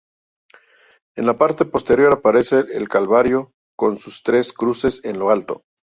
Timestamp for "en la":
1.15-1.37